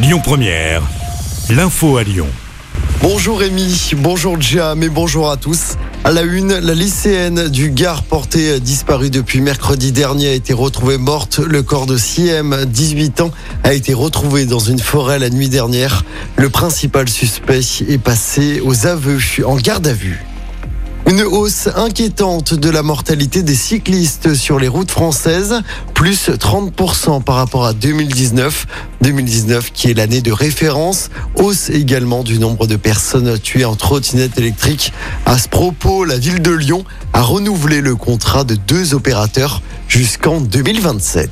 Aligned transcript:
Lyon 0.00 0.20
Première, 0.22 0.82
l'info 1.50 1.96
à 1.96 2.04
Lyon. 2.04 2.28
Bonjour 3.02 3.40
Rémi, 3.40 3.90
bonjour 3.96 4.40
Jam 4.40 4.80
et 4.84 4.88
bonjour 4.88 5.28
à 5.28 5.36
tous. 5.36 5.74
À 6.04 6.12
la 6.12 6.22
une, 6.22 6.56
la 6.56 6.72
lycéenne 6.72 7.48
du 7.48 7.70
Gard 7.70 8.04
portée 8.04 8.60
disparue 8.60 9.10
depuis 9.10 9.40
mercredi 9.40 9.90
dernier 9.90 10.28
a 10.28 10.32
été 10.34 10.52
retrouvée 10.52 10.98
morte. 10.98 11.40
Le 11.40 11.64
corps 11.64 11.86
de 11.86 11.96
Siem, 11.96 12.64
18 12.64 13.22
ans, 13.22 13.32
a 13.64 13.72
été 13.72 13.92
retrouvé 13.92 14.46
dans 14.46 14.60
une 14.60 14.78
forêt 14.78 15.18
la 15.18 15.30
nuit 15.30 15.48
dernière. 15.48 16.04
Le 16.36 16.48
principal 16.48 17.08
suspect 17.08 17.60
est 17.88 17.98
passé 17.98 18.60
aux 18.60 18.86
aveux 18.86 19.18
en 19.44 19.56
garde 19.56 19.88
à 19.88 19.92
vue. 19.92 20.24
Une 21.08 21.22
hausse 21.22 21.70
inquiétante 21.74 22.52
de 22.52 22.68
la 22.68 22.82
mortalité 22.82 23.42
des 23.42 23.54
cyclistes 23.54 24.34
sur 24.34 24.58
les 24.58 24.68
routes 24.68 24.90
françaises, 24.90 25.62
plus 25.94 26.28
30% 26.28 27.22
par 27.22 27.36
rapport 27.36 27.64
à 27.64 27.72
2019. 27.72 28.66
2019 29.00 29.72
qui 29.72 29.90
est 29.90 29.94
l'année 29.94 30.20
de 30.20 30.32
référence. 30.32 31.08
Hausse 31.34 31.70
également 31.70 32.24
du 32.24 32.38
nombre 32.38 32.66
de 32.66 32.76
personnes 32.76 33.38
tuées 33.38 33.64
en 33.64 33.74
trottinette 33.74 34.36
électrique. 34.36 34.92
À 35.24 35.38
ce 35.38 35.48
propos, 35.48 36.04
la 36.04 36.18
ville 36.18 36.42
de 36.42 36.50
Lyon 36.50 36.84
a 37.14 37.22
renouvelé 37.22 37.80
le 37.80 37.96
contrat 37.96 38.44
de 38.44 38.56
deux 38.56 38.92
opérateurs 38.92 39.62
jusqu'en 39.88 40.42
2027. 40.42 41.30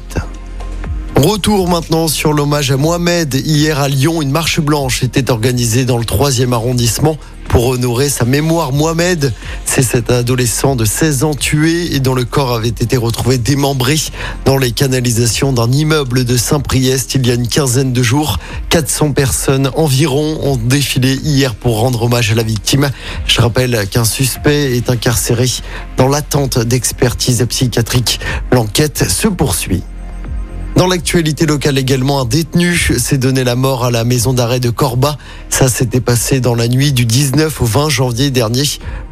Retour 1.17 1.69
maintenant 1.69 2.09
sur 2.09 2.33
l'hommage 2.33 2.71
à 2.71 2.79
Mohamed. 2.79 3.35
Hier 3.35 3.79
à 3.79 3.89
Lyon, 3.89 4.23
une 4.23 4.31
marche 4.31 4.59
blanche 4.59 5.03
était 5.03 5.31
organisée 5.31 5.85
dans 5.85 5.99
le 5.99 6.07
troisième 6.07 6.55
arrondissement 6.55 7.19
pour 7.49 7.67
honorer 7.67 8.09
sa 8.09 8.25
mémoire. 8.25 8.73
Mohamed, 8.73 9.33
c'est 9.65 9.83
cet 9.83 10.11
adolescent 10.11 10.77
de 10.77 10.85
16 10.85 11.25
ans 11.25 11.35
tué 11.35 11.95
et 11.95 12.01
dont 12.01 12.15
le 12.15 12.25
corps 12.25 12.55
avait 12.55 12.69
été 12.69 12.97
retrouvé 12.97 13.39
démembré 13.39 13.97
dans 14.45 14.59
les 14.59 14.73
canalisations 14.73 15.53
d'un 15.53 15.71
immeuble 15.71 16.25
de 16.25 16.37
Saint-Priest 16.37 17.15
il 17.15 17.27
y 17.27 17.31
a 17.31 17.35
une 17.35 17.49
quinzaine 17.49 17.93
de 17.93 18.03
jours. 18.03 18.39
400 18.71 19.13
personnes 19.13 19.71
environ 19.75 20.39
ont 20.43 20.57
défilé 20.57 21.15
hier 21.15 21.55
pour 21.55 21.79
rendre 21.79 22.03
hommage 22.03 22.31
à 22.33 22.35
la 22.35 22.43
victime. 22.43 22.91
Je 23.27 23.41
rappelle 23.41 23.87
qu'un 23.89 24.05
suspect 24.05 24.77
est 24.77 24.91
incarcéré 24.91 25.47
dans 25.97 26.09
l'attente 26.09 26.59
d'expertise 26.59 27.45
psychiatrique. 27.49 28.21
L'enquête 28.53 29.09
se 29.09 29.29
poursuit. 29.29 29.83
Dans 30.77 30.87
l'actualité 30.87 31.47
locale 31.47 31.79
également, 31.79 32.21
un 32.21 32.27
détenu 32.27 32.77
s'est 32.77 33.17
donné 33.17 33.45
la 33.45 33.57
mort 33.57 33.87
à 33.87 33.91
la 33.91 34.05
maison 34.05 34.35
d'arrêt 34.35 34.61
de 34.61 34.69
Corba. 34.69 35.17
Ça 35.49 35.69
s'était 35.69 36.03
passé 36.03 36.39
dans 36.41 36.55
la 36.55 36.69
nuit 36.69 36.93
du 36.93 37.07
19 37.07 37.63
au 37.63 37.65
20 37.65 37.89
janvier 37.89 38.31
dernier. 38.31 38.65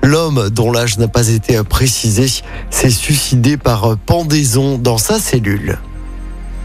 L'homme, 0.03 0.51
dont 0.51 0.71
l'âge 0.71 0.99
n'a 0.99 1.09
pas 1.09 1.29
été 1.29 1.63
précisé, 1.65 2.27
s'est 2.69 2.91
suicidé 2.91 3.57
par 3.57 3.97
pendaison 3.97 4.77
dans 4.77 4.99
sa 4.99 5.19
cellule. 5.19 5.79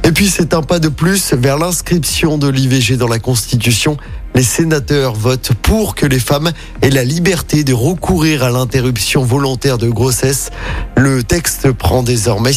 Et 0.09 0.11
puis 0.11 0.27
c'est 0.27 0.55
un 0.55 0.63
pas 0.63 0.79
de 0.79 0.89
plus 0.89 1.35
vers 1.35 1.59
l'inscription 1.59 2.39
de 2.39 2.49
l'IVG 2.49 2.97
dans 2.97 3.07
la 3.07 3.19
Constitution. 3.19 3.95
Les 4.33 4.41
sénateurs 4.41 5.13
votent 5.13 5.51
pour 5.61 5.93
que 5.93 6.07
les 6.07 6.17
femmes 6.17 6.51
aient 6.81 6.89
la 6.89 7.03
liberté 7.03 7.63
de 7.63 7.73
recourir 7.73 8.41
à 8.43 8.49
l'interruption 8.49 9.23
volontaire 9.23 9.77
de 9.77 9.87
grossesse. 9.87 10.49
Le 10.97 11.21
texte 11.21 11.71
prend 11.73 12.01
désormais 12.01 12.53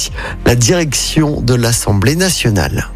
la 0.47 0.55
direction 0.55 1.43
de 1.43 1.55
l'Assemblée 1.55 2.17
nationale. 2.17 2.89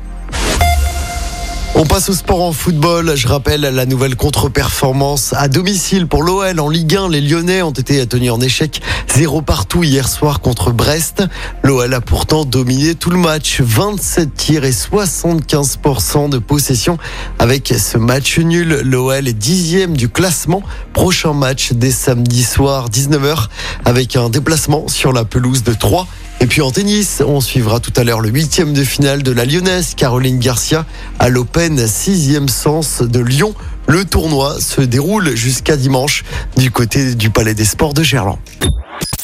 On 1.78 1.84
passe 1.84 2.08
au 2.08 2.14
sport 2.14 2.42
en 2.42 2.52
football. 2.52 3.16
Je 3.16 3.28
rappelle 3.28 3.60
la 3.60 3.84
nouvelle 3.84 4.16
contre-performance 4.16 5.34
à 5.36 5.46
domicile 5.48 6.06
pour 6.06 6.22
l'OL 6.22 6.58
en 6.58 6.70
Ligue 6.70 6.96
1. 6.96 7.10
Les 7.10 7.20
Lyonnais 7.20 7.60
ont 7.60 7.70
été 7.70 8.06
tenus 8.06 8.30
en 8.30 8.41
échec 8.41 8.80
zéro 9.14 9.42
partout 9.42 9.84
hier 9.84 10.08
soir 10.08 10.41
contre 10.41 10.72
Brest. 10.72 11.22
L'OL 11.62 11.92
a 11.92 12.00
pourtant 12.00 12.47
dominé 12.47 12.94
tout 12.94 13.10
le 13.10 13.19
match. 13.19 13.60
27 13.60 14.34
tirs 14.34 14.64
et 14.64 14.70
75% 14.70 16.30
de 16.30 16.38
possession. 16.38 16.97
Avec 17.38 17.74
ce 17.78 17.98
match 17.98 18.38
nul, 18.38 18.80
l'OL 18.82 19.28
est 19.28 19.34
dixième 19.34 19.98
du 19.98 20.08
classement. 20.08 20.62
Prochain 20.94 21.34
match 21.34 21.74
dès 21.74 21.91
samedi 21.91 22.42
soir 22.42 22.88
19h 22.88 23.48
avec 23.84 24.16
un 24.16 24.30
déplacement 24.30 24.88
sur 24.88 25.12
la 25.12 25.26
pelouse 25.26 25.62
de 25.62 25.75
3. 25.75 26.06
Et 26.41 26.47
puis 26.47 26.60
en 26.60 26.70
tennis, 26.70 27.22
on 27.26 27.41
suivra 27.41 27.80
tout 27.80 27.92
à 27.97 28.04
l'heure 28.04 28.20
le 28.20 28.28
huitième 28.28 28.72
de 28.72 28.84
finale 28.84 29.22
de 29.22 29.32
la 29.32 29.44
Lyonnaise 29.44 29.94
Caroline 29.94 30.38
Garcia 30.38 30.84
à 31.19 31.28
l'Open 31.28 31.86
sixième 31.88 32.48
sens 32.48 33.02
de 33.02 33.20
Lyon. 33.20 33.54
Le 33.88 34.04
tournoi 34.04 34.60
se 34.60 34.80
déroule 34.80 35.34
jusqu'à 35.34 35.76
dimanche 35.76 36.24
du 36.56 36.70
côté 36.70 37.14
du 37.14 37.30
Palais 37.30 37.54
des 37.54 37.64
Sports 37.64 37.94
de 37.94 38.02
Gerland. 38.02 38.38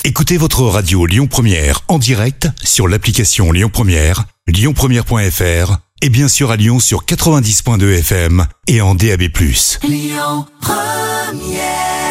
Écoutez 0.04 0.36
votre 0.36 0.62
radio 0.62 1.06
Lyon 1.06 1.26
Première 1.26 1.82
en 1.88 1.98
direct 1.98 2.48
sur 2.62 2.88
l'application 2.88 3.52
Lyon 3.52 3.70
Première, 3.72 4.24
lyonpremière.fr 4.48 5.76
et 6.00 6.08
bien 6.08 6.28
sûr 6.28 6.50
à 6.50 6.56
Lyon 6.56 6.80
sur 6.80 7.04
90.2 7.04 7.98
FM 7.98 8.46
et 8.66 8.80
en 8.80 8.94
DAB+. 8.94 9.22
Lyon 9.84 10.46
Première 10.60 12.01